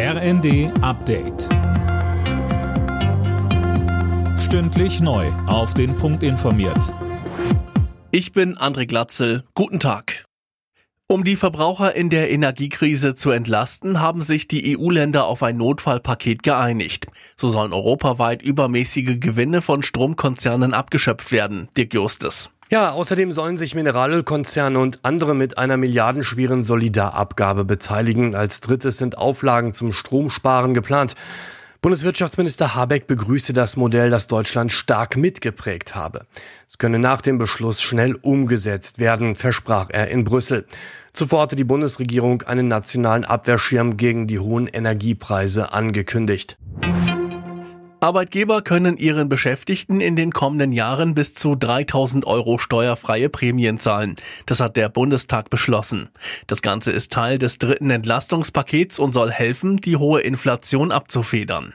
[0.00, 1.48] RND Update.
[4.38, 5.26] Stündlich neu.
[5.48, 6.94] Auf den Punkt informiert.
[8.12, 9.42] Ich bin André Glatzel.
[9.54, 10.24] Guten Tag.
[11.08, 16.44] Um die Verbraucher in der Energiekrise zu entlasten, haben sich die EU-Länder auf ein Notfallpaket
[16.44, 17.08] geeinigt.
[17.34, 21.70] So sollen europaweit übermäßige Gewinne von Stromkonzernen abgeschöpft werden.
[21.76, 22.50] Dirk Justus.
[22.70, 28.34] Ja, außerdem sollen sich Mineralölkonzerne und andere mit einer milliardenschweren Solidarabgabe beteiligen.
[28.34, 31.14] Als drittes sind Auflagen zum Stromsparen geplant.
[31.80, 36.26] Bundeswirtschaftsminister Habeck begrüßte das Modell, das Deutschland stark mitgeprägt habe.
[36.68, 40.66] Es könne nach dem Beschluss schnell umgesetzt werden, versprach er in Brüssel.
[41.14, 46.58] Zuvor hatte die Bundesregierung einen nationalen Abwehrschirm gegen die hohen Energiepreise angekündigt.
[48.00, 54.14] Arbeitgeber können ihren Beschäftigten in den kommenden Jahren bis zu 3000 Euro steuerfreie Prämien zahlen.
[54.46, 56.08] Das hat der Bundestag beschlossen.
[56.46, 61.74] Das Ganze ist Teil des dritten Entlastungspakets und soll helfen, die hohe Inflation abzufedern.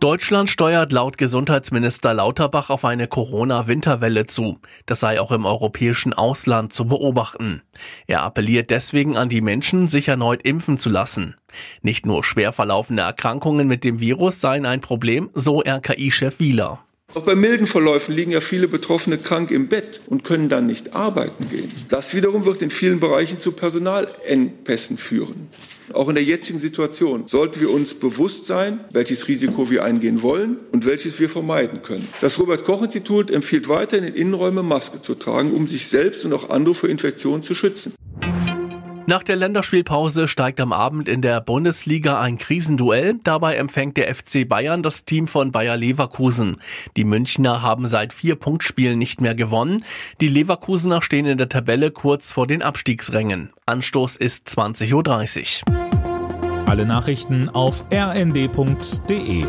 [0.00, 4.58] Deutschland steuert laut Gesundheitsminister Lauterbach auf eine Corona-Winterwelle zu.
[4.86, 7.60] Das sei auch im europäischen Ausland zu beobachten.
[8.06, 11.34] Er appelliert deswegen an die Menschen, sich erneut impfen zu lassen.
[11.82, 16.82] Nicht nur schwer verlaufende Erkrankungen mit dem Virus seien ein Problem, so RKI-Chef Wieler.
[17.12, 20.94] Auch bei milden Verläufen liegen ja viele Betroffene krank im Bett und können dann nicht
[20.94, 21.72] arbeiten gehen.
[21.88, 25.48] Das wiederum wird in vielen Bereichen zu Personalengpässen führen.
[25.92, 30.58] Auch in der jetzigen Situation sollten wir uns bewusst sein, welches Risiko wir eingehen wollen
[30.70, 32.06] und welches wir vermeiden können.
[32.20, 36.24] Das Robert Koch Institut empfiehlt weiter in den Innenräumen Maske zu tragen, um sich selbst
[36.24, 37.92] und auch andere vor Infektionen zu schützen.
[39.10, 43.18] Nach der Länderspielpause steigt am Abend in der Bundesliga ein Krisenduell.
[43.24, 46.58] Dabei empfängt der FC Bayern das Team von Bayer Leverkusen.
[46.96, 49.82] Die Münchner haben seit vier Punktspielen nicht mehr gewonnen.
[50.20, 53.50] Die Leverkusener stehen in der Tabelle kurz vor den Abstiegsrängen.
[53.66, 56.68] Anstoß ist 20.30 Uhr.
[56.68, 59.44] Alle Nachrichten auf rnd.de